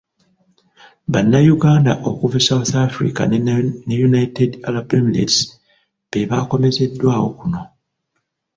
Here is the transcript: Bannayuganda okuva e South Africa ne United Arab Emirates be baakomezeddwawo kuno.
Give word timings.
Bannayuganda 1.11 1.91
okuva 2.09 2.35
e 2.39 2.43
South 2.49 2.73
Africa 2.87 3.21
ne 3.87 3.93
United 4.09 4.51
Arab 4.67 4.87
Emirates 4.97 5.37
be 6.09 6.19
baakomezeddwawo 6.29 7.27
kuno. 7.37 7.61